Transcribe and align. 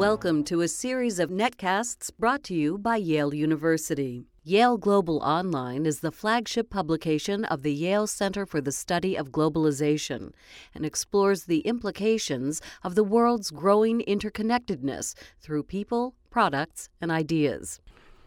Welcome 0.00 0.44
to 0.44 0.62
a 0.62 0.66
series 0.66 1.18
of 1.18 1.28
netcasts 1.28 2.10
brought 2.18 2.42
to 2.44 2.54
you 2.54 2.78
by 2.78 2.96
Yale 2.96 3.34
University. 3.34 4.24
Yale 4.42 4.78
Global 4.78 5.18
Online 5.18 5.84
is 5.84 6.00
the 6.00 6.10
flagship 6.10 6.70
publication 6.70 7.44
of 7.44 7.62
the 7.62 7.74
Yale 7.74 8.06
Center 8.06 8.46
for 8.46 8.62
the 8.62 8.72
Study 8.72 9.14
of 9.14 9.30
Globalization 9.30 10.32
and 10.74 10.86
explores 10.86 11.44
the 11.44 11.58
implications 11.58 12.62
of 12.82 12.94
the 12.94 13.04
world's 13.04 13.50
growing 13.50 14.00
interconnectedness 14.08 15.14
through 15.38 15.64
people, 15.64 16.14
products, 16.30 16.88
and 17.02 17.10
ideas. 17.10 17.82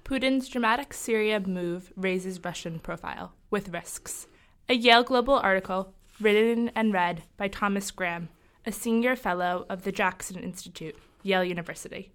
Putin's 0.05 0.47
dramatic 0.49 0.93
Syria 0.93 1.39
move 1.39 1.91
raises 1.95 2.39
Russian 2.45 2.77
profile, 2.77 3.33
with 3.49 3.69
risks. 3.69 4.27
A 4.69 4.75
Yale 4.75 5.03
Global 5.03 5.39
article, 5.39 5.95
written 6.21 6.69
and 6.75 6.93
read 6.93 7.23
by 7.35 7.47
Thomas 7.47 7.89
Graham, 7.89 8.29
a 8.63 8.71
senior 8.71 9.15
fellow 9.15 9.65
of 9.71 9.85
the 9.85 9.91
Jackson 9.91 10.37
Institute, 10.37 10.95
Yale 11.23 11.43
University. 11.45 12.11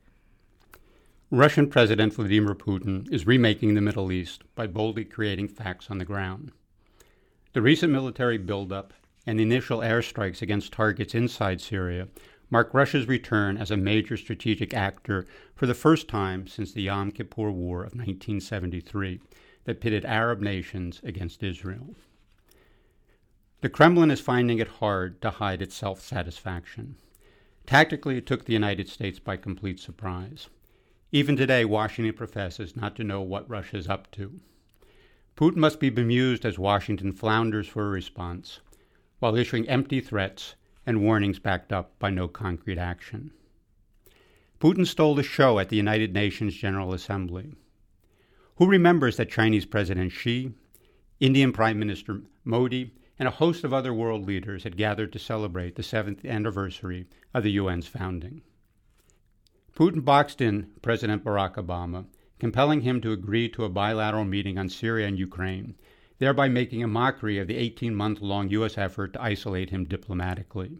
Russian 1.30 1.68
President 1.68 2.14
Vladimir 2.14 2.54
Putin 2.54 3.10
is 3.12 3.26
remaking 3.26 3.74
the 3.74 3.80
Middle 3.80 4.12
East 4.12 4.44
by 4.54 4.66
boldly 4.66 5.04
creating 5.04 5.48
facts 5.48 5.90
on 5.90 5.98
the 5.98 6.04
ground. 6.04 6.52
The 7.54 7.62
recent 7.62 7.92
military 7.92 8.38
buildup 8.38 8.92
and 9.26 9.40
initial 9.40 9.80
airstrikes 9.80 10.40
against 10.42 10.72
targets 10.72 11.14
inside 11.14 11.60
Syria 11.60 12.08
mark 12.50 12.72
Russia's 12.72 13.06
return 13.06 13.56
as 13.56 13.70
a 13.70 13.76
major 13.76 14.16
strategic 14.16 14.72
actor 14.72 15.26
for 15.54 15.66
the 15.66 15.74
first 15.74 16.08
time 16.08 16.46
since 16.46 16.72
the 16.72 16.82
Yom 16.82 17.10
Kippur 17.10 17.50
War 17.50 17.80
of 17.80 17.94
1973 17.94 19.20
that 19.64 19.80
pitted 19.80 20.04
Arab 20.04 20.40
nations 20.40 21.00
against 21.04 21.42
Israel. 21.42 21.94
The 23.60 23.68
Kremlin 23.68 24.10
is 24.10 24.20
finding 24.20 24.58
it 24.58 24.68
hard 24.68 25.20
to 25.20 25.30
hide 25.30 25.60
its 25.60 25.74
self 25.74 26.00
satisfaction. 26.00 26.96
Tactically, 27.68 28.16
it 28.16 28.24
took 28.24 28.46
the 28.46 28.54
United 28.54 28.88
States 28.88 29.18
by 29.18 29.36
complete 29.36 29.78
surprise. 29.78 30.48
Even 31.12 31.36
today, 31.36 31.66
Washington 31.66 32.14
professes 32.14 32.74
not 32.74 32.96
to 32.96 33.04
know 33.04 33.20
what 33.20 33.46
Russia 33.46 33.76
is 33.76 33.86
up 33.86 34.10
to. 34.12 34.40
Putin 35.36 35.56
must 35.56 35.78
be 35.78 35.90
bemused 35.90 36.46
as 36.46 36.58
Washington 36.58 37.12
flounders 37.12 37.68
for 37.68 37.84
a 37.84 37.90
response, 37.90 38.60
while 39.18 39.36
issuing 39.36 39.68
empty 39.68 40.00
threats 40.00 40.54
and 40.86 41.02
warnings 41.02 41.38
backed 41.38 41.70
up 41.70 41.98
by 41.98 42.08
no 42.08 42.26
concrete 42.26 42.78
action. 42.78 43.32
Putin 44.58 44.86
stole 44.86 45.14
the 45.14 45.22
show 45.22 45.58
at 45.58 45.68
the 45.68 45.76
United 45.76 46.14
Nations 46.14 46.54
General 46.54 46.94
Assembly. 46.94 47.52
Who 48.56 48.66
remembers 48.66 49.18
that 49.18 49.30
Chinese 49.30 49.66
President 49.66 50.10
Xi, 50.10 50.54
Indian 51.20 51.52
Prime 51.52 51.78
Minister 51.78 52.22
Modi, 52.46 52.94
and 53.18 53.26
a 53.26 53.32
host 53.32 53.64
of 53.64 53.72
other 53.72 53.92
world 53.92 54.26
leaders 54.26 54.64
had 54.64 54.76
gathered 54.76 55.12
to 55.12 55.18
celebrate 55.18 55.74
the 55.74 55.82
seventh 55.82 56.24
anniversary 56.24 57.06
of 57.34 57.42
the 57.42 57.58
UN's 57.58 57.86
founding. 57.86 58.42
Putin 59.74 60.04
boxed 60.04 60.40
in 60.40 60.70
President 60.82 61.24
Barack 61.24 61.54
Obama, 61.54 62.06
compelling 62.38 62.82
him 62.82 63.00
to 63.00 63.12
agree 63.12 63.48
to 63.48 63.64
a 63.64 63.68
bilateral 63.68 64.24
meeting 64.24 64.58
on 64.58 64.68
Syria 64.68 65.06
and 65.06 65.18
Ukraine, 65.18 65.74
thereby 66.18 66.48
making 66.48 66.82
a 66.82 66.88
mockery 66.88 67.38
of 67.38 67.46
the 67.46 67.56
18 67.56 67.94
month 67.94 68.20
long 68.20 68.48
U.S. 68.50 68.76
effort 68.76 69.12
to 69.12 69.22
isolate 69.22 69.70
him 69.70 69.84
diplomatically. 69.84 70.78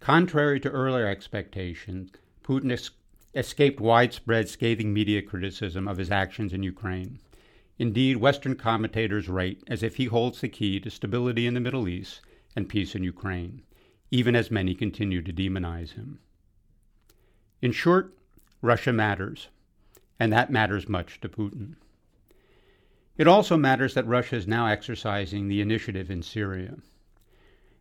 Contrary 0.00 0.58
to 0.60 0.70
earlier 0.70 1.06
expectations, 1.06 2.10
Putin 2.42 2.72
es- 2.72 2.90
escaped 3.34 3.80
widespread 3.80 4.48
scathing 4.48 4.92
media 4.92 5.22
criticism 5.22 5.86
of 5.86 5.98
his 5.98 6.10
actions 6.10 6.52
in 6.52 6.62
Ukraine. 6.62 7.20
Indeed, 7.78 8.18
Western 8.18 8.54
commentators 8.54 9.28
write 9.28 9.62
as 9.66 9.82
if 9.82 9.96
he 9.96 10.04
holds 10.04 10.40
the 10.40 10.48
key 10.48 10.78
to 10.80 10.90
stability 10.90 11.46
in 11.46 11.54
the 11.54 11.60
Middle 11.60 11.88
East 11.88 12.20
and 12.54 12.68
peace 12.68 12.94
in 12.94 13.02
Ukraine, 13.02 13.62
even 14.10 14.36
as 14.36 14.50
many 14.50 14.74
continue 14.74 15.22
to 15.22 15.32
demonize 15.32 15.92
him. 15.92 16.18
In 17.62 17.72
short, 17.72 18.16
Russia 18.60 18.92
matters, 18.92 19.48
and 20.20 20.32
that 20.32 20.50
matters 20.50 20.88
much 20.88 21.20
to 21.20 21.28
Putin. 21.28 21.76
It 23.16 23.26
also 23.26 23.56
matters 23.56 23.94
that 23.94 24.06
Russia 24.06 24.36
is 24.36 24.46
now 24.46 24.66
exercising 24.66 25.48
the 25.48 25.60
initiative 25.60 26.10
in 26.10 26.22
Syria. 26.22 26.76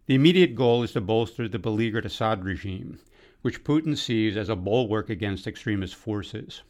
The 0.07 0.15
immediate 0.15 0.55
goal 0.55 0.83
is 0.83 0.93
to 0.93 1.01
bolster 1.01 1.47
the 1.47 1.59
beleaguered 1.59 2.05
Assad 2.05 2.43
regime, 2.43 2.99
which 3.41 3.63
Putin 3.63 3.97
sees 3.97 4.37
as 4.37 4.49
a 4.49 4.55
bulwark 4.55 5.09
against 5.09 5.47
extremist 5.47 5.95
forces. 5.95 6.63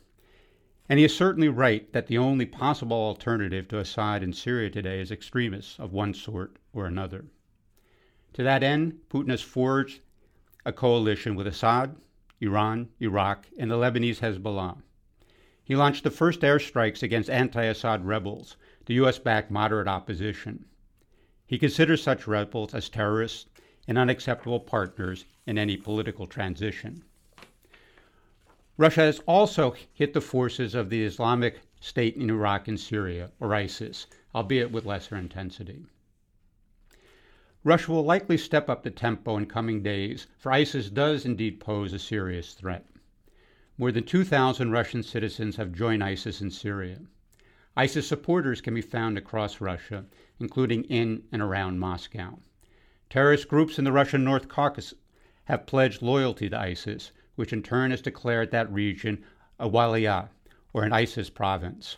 And 0.92 1.00
he 1.00 1.06
is 1.06 1.16
certainly 1.16 1.48
right 1.48 1.90
that 1.94 2.08
the 2.08 2.18
only 2.18 2.46
possible 2.46 2.98
alternative 2.98 3.66
to 3.70 3.80
Assad 3.80 4.24
in 4.24 4.34
Syria 4.34 4.70
today 4.70 5.00
is 5.00 5.10
extremists 5.10 5.80
of 5.80 5.94
one 5.94 6.14
sort 6.14 6.58
or 6.74 6.86
another. 6.86 7.28
To 8.34 8.44
that 8.44 8.62
end, 8.62 9.00
Putin 9.10 9.30
has 9.30 9.40
forged 9.42 10.02
a 10.66 10.74
coalition 10.74 11.36
with 11.36 11.48
Assad, 11.48 11.96
Iran, 12.42 12.90
Iraq, 13.00 13.48
and 13.58 13.72
the 13.72 13.78
Lebanese 13.78 14.20
Hezbollah. 14.20 14.82
He 15.64 15.78
launched 15.78 16.04
the 16.04 16.12
first 16.12 16.42
airstrikes 16.42 17.02
against 17.02 17.30
anti 17.30 17.64
Assad 17.64 18.04
rebels, 18.04 18.58
the 18.86 18.96
U.S. 18.96 19.18
backed 19.18 19.50
moderate 19.50 19.88
opposition. 19.88 20.66
He 21.48 21.58
considers 21.58 22.04
such 22.04 22.28
rebels 22.28 22.74
as 22.74 22.90
terrorists 22.90 23.50
and 23.88 23.98
unacceptable 23.98 24.60
partners 24.60 25.24
in 25.46 25.58
any 25.58 25.78
political 25.78 26.28
transition. 26.28 27.06
Russia 28.82 29.02
has 29.02 29.20
also 29.28 29.76
hit 29.94 30.12
the 30.12 30.20
forces 30.20 30.74
of 30.74 30.90
the 30.90 31.04
Islamic 31.04 31.62
State 31.80 32.16
in 32.16 32.32
Iraq 32.32 32.68
and 32.68 32.80
Syria, 32.80 33.30
or 33.40 33.54
ISIS, 33.54 34.08
albeit 34.34 34.72
with 34.72 34.88
lesser 34.88 35.16
intensity. 35.16 35.86
Russia 37.64 37.92
will 37.92 38.04
likely 38.04 38.40
step 38.40 38.72
up 38.72 38.82
the 38.82 38.90
tempo 38.90 39.38
in 39.38 39.46
coming 39.46 39.84
days, 39.84 40.26
for 40.40 40.52
ISIS 40.52 40.90
does 40.90 41.28
indeed 41.28 41.60
pose 41.60 41.94
a 41.94 42.00
serious 42.00 42.56
threat. 42.56 42.88
More 43.78 43.92
than 43.92 44.04
2,000 44.04 44.72
Russian 44.72 45.04
citizens 45.04 45.58
have 45.58 45.74
joined 45.74 46.04
ISIS 46.04 46.42
in 46.42 46.50
Syria. 46.50 47.02
ISIS 47.78 48.08
supporters 48.08 48.62
can 48.62 48.74
be 48.74 48.82
found 48.82 49.16
across 49.16 49.62
Russia, 49.62 50.06
including 50.40 50.86
in 50.86 51.22
and 51.32 51.44
around 51.44 51.78
Moscow. 51.78 52.40
Terrorist 53.12 53.48
groups 53.48 53.78
in 53.78 53.86
the 53.86 53.92
Russian 53.92 54.24
North 54.24 54.48
Caucasus 54.48 54.96
have 55.44 55.68
pledged 55.68 56.02
loyalty 56.02 56.50
to 56.50 56.60
ISIS, 56.60 57.12
which 57.36 57.54
in 57.54 57.64
turn 57.64 57.92
has 57.92 58.02
declared 58.02 58.52
that 58.52 58.72
region 58.72 59.24
a 59.60 59.70
wilayah, 59.70 60.30
or 60.74 60.84
an 60.84 60.94
ISIS 60.94 61.30
province. 61.30 61.98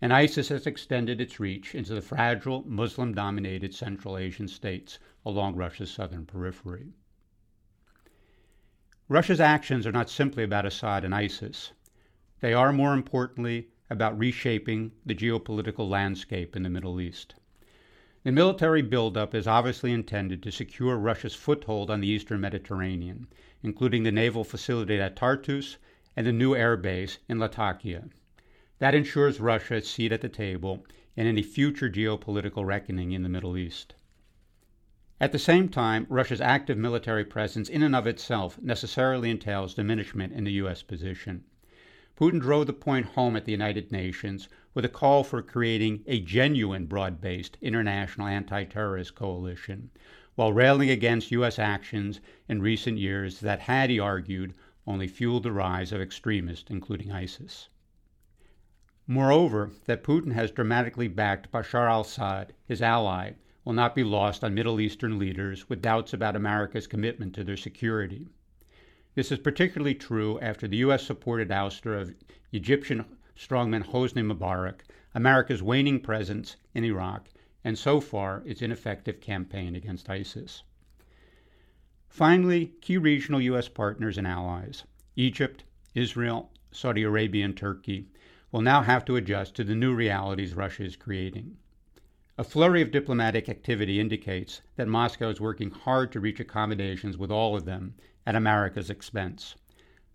And 0.00 0.12
ISIS 0.12 0.48
has 0.48 0.66
extended 0.66 1.20
its 1.20 1.40
reach 1.40 1.74
into 1.74 1.94
the 1.94 2.02
fragile 2.02 2.62
Muslim 2.66 3.14
dominated 3.14 3.74
Central 3.74 4.18
Asian 4.18 4.48
states 4.48 4.98
along 5.24 5.56
Russia's 5.56 5.90
southern 5.90 6.26
periphery. 6.26 6.92
Russia's 9.08 9.40
actions 9.40 9.86
are 9.86 9.92
not 9.92 10.10
simply 10.10 10.42
about 10.42 10.66
Assad 10.66 11.04
and 11.04 11.14
ISIS. 11.14 11.72
They 12.40 12.52
are, 12.52 12.72
more 12.72 12.92
importantly, 12.92 13.68
about 13.88 14.18
reshaping 14.18 14.92
the 15.04 15.14
geopolitical 15.14 15.88
landscape 15.88 16.56
in 16.56 16.62
the 16.62 16.70
Middle 16.70 17.00
East. 17.00 17.34
The 18.26 18.32
military 18.32 18.82
buildup 18.82 19.36
is 19.36 19.46
obviously 19.46 19.92
intended 19.92 20.42
to 20.42 20.50
secure 20.50 20.96
Russia's 20.96 21.36
foothold 21.36 21.92
on 21.92 22.00
the 22.00 22.08
eastern 22.08 22.40
Mediterranean, 22.40 23.28
including 23.62 24.02
the 24.02 24.10
naval 24.10 24.42
facility 24.42 25.00
at 25.00 25.14
Tartus 25.14 25.76
and 26.16 26.26
the 26.26 26.32
new 26.32 26.52
air 26.52 26.76
base 26.76 27.18
in 27.28 27.38
Latakia. 27.38 28.08
That 28.80 28.96
ensures 28.96 29.38
Russia 29.38 29.80
seat 29.80 30.10
at 30.10 30.22
the 30.22 30.28
table 30.28 30.84
in 31.14 31.28
any 31.28 31.44
future 31.44 31.88
geopolitical 31.88 32.66
reckoning 32.66 33.12
in 33.12 33.22
the 33.22 33.28
Middle 33.28 33.56
East. 33.56 33.94
At 35.20 35.30
the 35.30 35.38
same 35.38 35.68
time, 35.68 36.04
Russia's 36.08 36.40
active 36.40 36.76
military 36.76 37.24
presence 37.24 37.68
in 37.68 37.84
and 37.84 37.94
of 37.94 38.08
itself 38.08 38.60
necessarily 38.60 39.30
entails 39.30 39.74
diminishment 39.74 40.32
in 40.32 40.42
the 40.42 40.54
U.S. 40.54 40.82
position. 40.82 41.44
Putin 42.18 42.40
drove 42.40 42.66
the 42.66 42.72
point 42.72 43.04
home 43.04 43.36
at 43.36 43.44
the 43.44 43.52
United 43.52 43.92
Nations 43.92 44.48
with 44.72 44.86
a 44.86 44.88
call 44.88 45.22
for 45.22 45.42
creating 45.42 46.02
a 46.06 46.18
genuine 46.18 46.86
broad 46.86 47.20
based 47.20 47.58
international 47.60 48.26
anti 48.26 48.64
terrorist 48.64 49.14
coalition, 49.14 49.90
while 50.34 50.50
railing 50.50 50.88
against 50.88 51.30
U.S. 51.32 51.58
actions 51.58 52.20
in 52.48 52.62
recent 52.62 52.96
years 52.96 53.40
that 53.40 53.60
had, 53.60 53.90
he 53.90 54.00
argued, 54.00 54.54
only 54.86 55.06
fueled 55.06 55.42
the 55.42 55.52
rise 55.52 55.92
of 55.92 56.00
extremists, 56.00 56.70
including 56.70 57.12
ISIS. 57.12 57.68
Moreover, 59.06 59.72
that 59.84 60.02
Putin 60.02 60.32
has 60.32 60.50
dramatically 60.50 61.08
backed 61.08 61.52
Bashar 61.52 61.86
al 61.86 62.00
Assad, 62.00 62.54
his 62.64 62.80
ally, 62.80 63.32
will 63.62 63.74
not 63.74 63.94
be 63.94 64.04
lost 64.04 64.42
on 64.42 64.54
Middle 64.54 64.80
Eastern 64.80 65.18
leaders 65.18 65.68
with 65.68 65.82
doubts 65.82 66.14
about 66.14 66.34
America's 66.34 66.86
commitment 66.86 67.34
to 67.34 67.44
their 67.44 67.58
security. 67.58 68.26
This 69.16 69.32
is 69.32 69.38
particularly 69.38 69.94
true 69.94 70.38
after 70.40 70.68
the 70.68 70.76
U.S. 70.76 71.06
supported 71.06 71.48
ouster 71.48 71.98
of 71.98 72.14
Egyptian 72.52 73.06
strongman 73.34 73.82
Hosni 73.82 74.22
Mubarak, 74.22 74.82
America's 75.14 75.62
waning 75.62 76.00
presence 76.00 76.56
in 76.74 76.84
Iraq, 76.84 77.30
and 77.64 77.78
so 77.78 77.98
far 77.98 78.42
its 78.44 78.60
ineffective 78.60 79.22
campaign 79.22 79.74
against 79.74 80.10
ISIS. 80.10 80.64
Finally, 82.10 82.74
key 82.82 82.98
regional 82.98 83.40
U.S. 83.40 83.68
partners 83.68 84.18
and 84.18 84.26
allies, 84.26 84.84
Egypt, 85.16 85.64
Israel, 85.94 86.52
Saudi 86.70 87.02
Arabia, 87.02 87.46
and 87.46 87.56
Turkey, 87.56 88.08
will 88.52 88.60
now 88.60 88.82
have 88.82 89.06
to 89.06 89.16
adjust 89.16 89.54
to 89.54 89.64
the 89.64 89.74
new 89.74 89.94
realities 89.94 90.52
Russia 90.52 90.84
is 90.84 90.94
creating. 90.94 91.56
A 92.36 92.44
flurry 92.44 92.82
of 92.82 92.90
diplomatic 92.90 93.48
activity 93.48 93.98
indicates 93.98 94.60
that 94.74 94.88
Moscow 94.88 95.30
is 95.30 95.40
working 95.40 95.70
hard 95.70 96.12
to 96.12 96.20
reach 96.20 96.38
accommodations 96.38 97.16
with 97.16 97.30
all 97.30 97.56
of 97.56 97.64
them 97.64 97.94
at 98.26 98.34
America's 98.34 98.90
expense. 98.90 99.54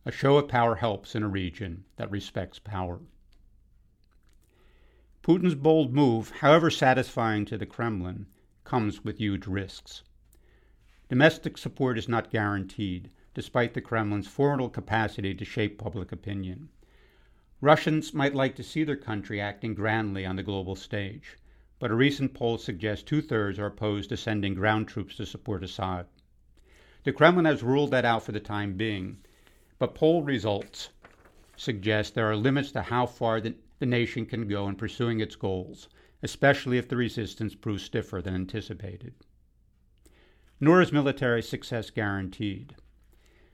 A 0.06 0.12
show 0.12 0.38
of 0.38 0.48
power 0.48 0.76
helps 0.76 1.16
in 1.16 1.24
a 1.24 1.30
region 1.30 1.86
that 1.96 2.12
respects 2.12 2.60
power. 2.60 3.00
Putin's 5.24 5.56
bold 5.56 5.94
move, 5.94 6.32
however 6.42 6.70
satisfying 6.70 7.46
to 7.46 7.58
the 7.58 7.66
Kremlin, 7.66 8.26
comes 8.64 9.04
with 9.04 9.20
huge 9.20 9.48
risks. 9.48 10.04
Domestic 11.10 11.58
support 11.58 11.98
is 11.98 12.10
not 12.10 12.32
guaranteed, 12.32 13.12
despite 13.34 13.74
the 13.74 13.82
Kremlin's 13.82 14.28
formidable 14.28 14.70
capacity 14.70 15.34
to 15.36 15.46
shape 15.46 15.78
public 15.78 16.12
opinion. 16.12 16.70
Russians 17.62 18.14
might 18.14 18.34
like 18.34 18.56
to 18.56 18.64
see 18.64 18.84
their 18.84 18.96
country 18.96 19.40
acting 19.40 19.76
grandly 19.76 20.26
on 20.26 20.36
the 20.36 20.44
global 20.44 20.76
stage, 20.76 21.38
but 21.78 21.92
a 21.92 21.96
recent 21.96 22.34
poll 22.34 22.58
suggests 22.58 23.04
two 23.04 23.22
thirds 23.22 23.60
are 23.60 23.68
opposed 23.68 24.10
to 24.10 24.18
sending 24.18 24.56
ground 24.56 24.88
troops 24.88 25.16
to 25.18 25.26
support 25.26 25.64
Assad. 25.64 26.08
The 27.04 27.12
Kremlin 27.12 27.46
has 27.46 27.64
ruled 27.64 27.90
that 27.90 28.06
out 28.06 28.22
for 28.22 28.32
the 28.32 28.40
time 28.40 28.76
being, 28.78 29.18
but 29.80 29.96
poll 29.96 30.22
results 30.22 30.90
suggest 31.56 32.14
there 32.14 32.30
are 32.30 32.36
limits 32.36 32.72
to 32.74 32.84
how 32.84 33.08
far 33.08 33.42
the, 33.42 33.56
the 33.80 33.88
nation 33.88 34.28
can 34.28 34.48
go 34.48 34.68
in 34.68 34.76
pursuing 34.76 35.20
its 35.20 35.36
goals, 35.36 35.90
especially 36.22 36.78
if 36.78 36.88
the 36.88 36.96
resistance 36.96 37.56
proves 37.56 37.82
stiffer 37.82 38.22
than 38.22 38.36
anticipated. 38.36 39.16
Nor 40.60 40.80
is 40.80 40.92
military 40.92 41.42
success 41.42 41.90
guaranteed. 41.90 42.76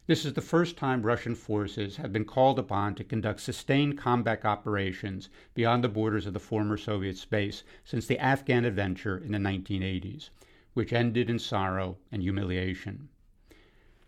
This 0.08 0.26
is 0.26 0.34
the 0.34 0.42
first 0.42 0.76
time 0.76 1.04
Russian 1.04 1.34
forces 1.34 1.96
have 1.96 2.12
been 2.12 2.26
called 2.26 2.60
upon 2.60 2.96
to 2.96 3.04
conduct 3.06 3.40
sustained 3.40 3.98
combat 3.98 4.44
operations 4.44 5.30
beyond 5.54 5.86
the 5.86 5.90
borders 5.90 6.26
of 6.26 6.34
the 6.34 6.40
former 6.42 6.76
Soviet 6.76 7.16
space 7.16 7.64
since 7.86 8.08
the 8.08 8.20
Afghan 8.20 8.66
adventure 8.66 9.18
in 9.18 9.32
the 9.32 9.38
1980s, 9.38 10.32
which 10.74 10.92
ended 10.92 11.30
in 11.30 11.40
sorrow 11.40 11.98
and 12.12 12.22
humiliation. 12.22 13.08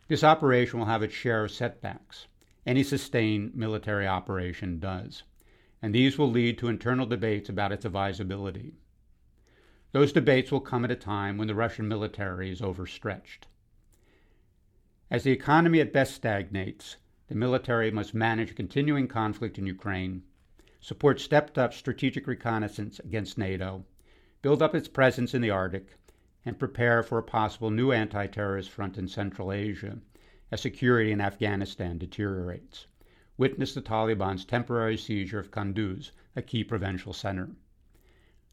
This 0.09 0.23
operation 0.23 0.79
will 0.79 0.87
have 0.87 1.03
its 1.03 1.13
share 1.13 1.43
of 1.43 1.51
setbacks. 1.51 2.25
Any 2.65 2.81
sustained 2.81 3.53
military 3.53 4.07
operation 4.07 4.79
does, 4.79 5.21
and 5.83 5.93
these 5.93 6.17
will 6.17 6.31
lead 6.31 6.57
to 6.57 6.67
internal 6.67 7.05
debates 7.05 7.47
about 7.47 7.71
its 7.71 7.85
advisability. 7.85 8.73
Those 9.91 10.11
debates 10.11 10.51
will 10.51 10.61
come 10.61 10.83
at 10.83 10.89
a 10.89 10.95
time 10.95 11.37
when 11.37 11.47
the 11.47 11.53
Russian 11.53 11.87
military 11.87 12.49
is 12.49 12.59
overstretched. 12.59 13.45
As 15.11 15.23
the 15.23 15.31
economy 15.31 15.79
at 15.79 15.93
best 15.93 16.15
stagnates, 16.15 16.97
the 17.27 17.35
military 17.35 17.91
must 17.91 18.15
manage 18.15 18.55
continuing 18.55 19.07
conflict 19.07 19.59
in 19.59 19.67
Ukraine, 19.67 20.23
support 20.79 21.19
stepped 21.19 21.59
up 21.59 21.71
strategic 21.71 22.25
reconnaissance 22.25 22.97
against 22.97 23.37
NATO, 23.37 23.85
build 24.41 24.63
up 24.63 24.73
its 24.73 24.87
presence 24.87 25.35
in 25.35 25.41
the 25.43 25.51
Arctic, 25.51 25.99
and 26.45 26.57
prepare 26.57 27.03
for 27.03 27.17
a 27.17 27.23
possible 27.23 27.69
new 27.69 27.91
anti 27.91 28.25
terrorist 28.25 28.69
front 28.69 28.97
in 28.97 29.07
Central 29.09 29.51
Asia 29.51 29.99
as 30.51 30.61
security 30.61 31.11
in 31.11 31.19
Afghanistan 31.19 31.97
deteriorates. 31.97 32.87
Witness 33.37 33.73
the 33.73 33.81
Taliban's 33.81 34.45
temporary 34.45 34.95
seizure 34.95 35.39
of 35.39 35.51
Kunduz, 35.51 36.11
a 36.37 36.41
key 36.41 36.63
provincial 36.63 37.11
center. 37.11 37.51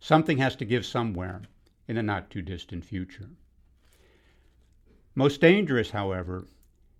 Something 0.01 0.39
has 0.39 0.57
to 0.57 0.65
give 0.65 0.85
somewhere 0.85 1.43
in 1.87 1.95
the 1.95 2.03
not 2.03 2.29
too 2.29 2.43
distant 2.43 2.85
future. 2.85 3.31
Most 5.15 5.41
dangerous, 5.41 5.91
however, 5.91 6.47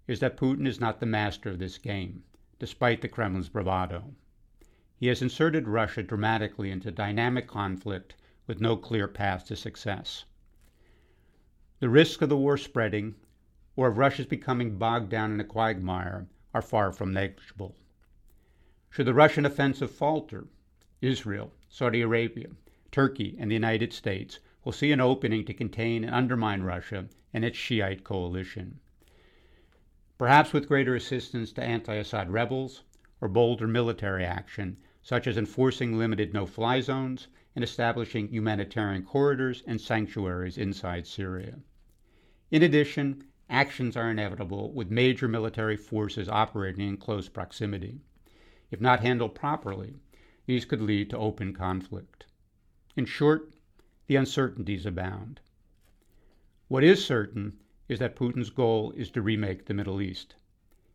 is 0.07 0.21
that 0.21 0.37
Putin 0.37 0.67
is 0.67 0.81
not 0.81 1.01
the 1.01 1.07
master 1.07 1.51
of 1.51 1.59
this 1.59 1.79
game, 1.79 2.23
despite 2.61 3.01
the 3.01 3.09
Kremlin's 3.09 3.49
bravado. 3.49 4.15
He 4.97 5.09
has 5.09 5.21
inserted 5.21 5.67
Russia 5.67 6.03
dramatically 6.03 6.71
into 6.71 6.91
dynamic 6.93 7.49
conflict 7.49 8.15
with 8.47 8.61
no 8.61 8.77
clear 8.77 9.09
path 9.09 9.45
to 9.47 9.57
success. 9.57 10.25
The 11.79 11.91
risks 11.91 12.23
of 12.23 12.31
the 12.31 12.39
war 12.39 12.57
spreading, 12.57 13.17
or 13.77 13.89
of 13.89 13.99
Russia's 13.99 14.25
becoming 14.25 14.79
bogged 14.79 15.11
down 15.11 15.33
in 15.33 15.41
a 15.41 15.45
quagmire, 15.45 16.27
are 16.55 16.63
far 16.63 16.91
from 16.91 17.13
negligible. 17.13 17.77
Should 18.89 19.07
the 19.07 19.13
Russian 19.13 19.45
offensive 19.45 19.91
falter, 19.91 20.47
Israel, 21.03 21.53
Saudi 21.69 22.01
Arabia, 22.01 22.49
Turkey, 22.91 23.37
and 23.39 23.51
the 23.51 23.55
United 23.57 23.93
States 23.93 24.39
will 24.65 24.73
see 24.73 24.91
an 24.91 25.03
opening 25.03 25.45
to 25.45 25.53
contain 25.53 26.03
and 26.03 26.15
undermine 26.15 26.63
Russia 26.63 27.09
and 27.35 27.45
its 27.45 27.59
Shiite 27.59 28.05
coalition. 28.05 28.81
Perhaps 30.17 30.55
with 30.55 30.69
greater 30.69 30.95
assistance 30.95 31.53
to 31.53 31.63
anti 31.63 31.95
Assad 31.97 32.31
rebels 32.31 32.85
or 33.21 33.29
bolder 33.29 33.69
military 33.69 34.25
action, 34.25 34.79
such 35.07 35.29
as 35.29 35.37
enforcing 35.37 35.97
limited 35.97 36.35
no 36.35 36.45
fly 36.45 36.81
zones 36.81 37.29
and 37.55 37.63
establishing 37.63 38.27
humanitarian 38.27 39.05
corridors 39.05 39.63
and 39.65 39.81
sanctuaries 39.81 40.59
inside 40.59 41.07
Syria. 41.07 41.61
In 42.51 42.65
addition, 42.65 43.23
actions 43.49 43.97
are 43.97 44.11
inevitable 44.11 44.73
with 44.73 44.91
major 44.91 45.29
military 45.29 45.77
forces 45.77 46.29
operating 46.29 46.89
in 46.89 46.97
close 46.97 47.29
proximity. 47.29 48.01
If 48.73 48.81
not 48.81 48.99
handled 48.99 49.37
properly, 49.37 49.95
these 50.45 50.65
could 50.65 50.83
lead 50.83 51.09
to 51.11 51.19
open 51.19 51.55
conflict. 51.55 52.27
In 52.97 53.05
short, 53.05 53.53
the 54.09 54.17
uncertainties 54.17 54.87
abound. 54.87 55.39
What 56.67 56.83
is 56.83 57.05
certain 57.05 57.61
is 57.89 58.01
that 58.01 58.17
Putin's 58.17 58.51
goal 58.51 58.91
is 58.97 59.13
to 59.13 59.23
remake 59.23 59.67
the 59.67 59.75
Middle 59.75 60.03
East. 60.03 60.35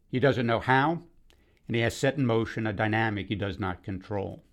He 0.10 0.20
doesn't 0.20 0.48
know 0.48 0.60
how, 0.60 1.04
and 1.68 1.76
he 1.76 1.82
has 1.82 1.96
set 1.96 2.18
in 2.18 2.26
motion 2.26 2.68
a 2.68 2.74
dynamic 2.74 3.28
he 3.28 3.36
does 3.36 3.60
not 3.60 3.84
control. 3.84 4.44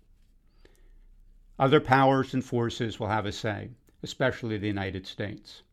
Other 1.57 1.81
powers 1.81 2.33
and 2.33 2.43
forces 2.43 2.99
will 2.99 3.09
have 3.09 3.25
a 3.25 3.31
say, 3.31 3.71
especially 4.01 4.57
the 4.57 4.67
United 4.67 5.05
States. 5.05 5.63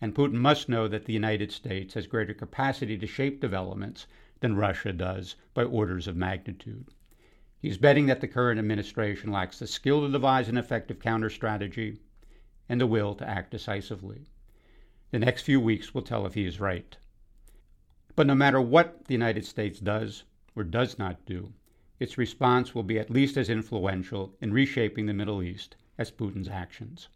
And 0.00 0.14
Putin 0.14 0.34
must 0.34 0.68
know 0.68 0.86
that 0.88 1.06
the 1.06 1.14
United 1.14 1.50
States 1.50 1.94
has 1.94 2.06
greater 2.06 2.34
capacity 2.34 2.98
to 2.98 3.06
shape 3.06 3.40
developments 3.40 4.06
than 4.40 4.56
Russia 4.56 4.92
does 4.92 5.36
by 5.54 5.64
orders 5.64 6.06
of 6.06 6.16
magnitude. 6.16 6.88
He's 7.58 7.78
betting 7.78 8.04
that 8.06 8.20
the 8.20 8.28
current 8.28 8.58
administration 8.58 9.32
lacks 9.32 9.58
the 9.58 9.66
skill 9.66 10.02
to 10.02 10.12
devise 10.12 10.50
an 10.50 10.58
effective 10.58 10.98
counter 10.98 11.30
strategy 11.30 11.96
and 12.68 12.78
the 12.78 12.86
will 12.86 13.14
to 13.14 13.26
act 13.26 13.50
decisively. 13.50 14.26
The 15.10 15.18
next 15.18 15.42
few 15.42 15.60
weeks 15.60 15.94
will 15.94 16.02
tell 16.02 16.26
if 16.26 16.34
he 16.34 16.44
is 16.44 16.60
right. 16.60 16.96
But 18.16 18.26
no 18.26 18.34
matter 18.34 18.60
what 18.60 19.06
the 19.06 19.14
United 19.14 19.46
States 19.46 19.80
does 19.80 20.24
or 20.56 20.64
does 20.64 20.98
not 20.98 21.24
do, 21.26 21.52
its 22.00 22.18
response 22.18 22.74
will 22.74 22.82
be 22.82 22.98
at 22.98 23.10
least 23.10 23.36
as 23.36 23.48
influential 23.48 24.34
in 24.40 24.52
reshaping 24.52 25.06
the 25.06 25.14
Middle 25.14 25.42
East 25.42 25.76
as 25.98 26.10
Putin's 26.10 26.48
actions. 26.48 27.08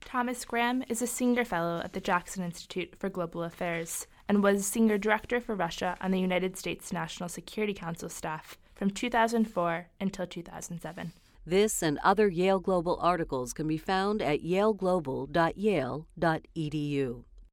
Thomas 0.00 0.44
Graham 0.44 0.82
is 0.88 1.02
a 1.02 1.06
senior 1.06 1.44
fellow 1.44 1.80
at 1.84 1.92
the 1.92 2.00
Jackson 2.00 2.42
Institute 2.42 2.94
for 2.98 3.08
Global 3.08 3.42
Affairs 3.42 4.06
and 4.28 4.42
was 4.42 4.66
senior 4.66 4.98
director 4.98 5.40
for 5.40 5.54
Russia 5.54 5.96
on 6.00 6.10
the 6.10 6.20
United 6.20 6.56
States 6.56 6.92
National 6.92 7.28
Security 7.28 7.74
Council 7.74 8.08
staff 8.08 8.58
from 8.74 8.90
2004 8.90 9.88
until 10.00 10.26
2007. 10.26 11.12
This 11.44 11.82
and 11.82 11.98
other 12.04 12.28
Yale 12.28 12.60
Global 12.60 12.98
articles 13.00 13.52
can 13.52 13.66
be 13.66 13.78
found 13.78 14.20
at 14.20 14.42
yaleglobal.yale.edu. 14.42 17.24